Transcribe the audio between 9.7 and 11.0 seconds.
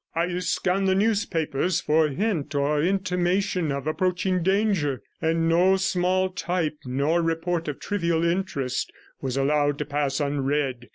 to pass unread.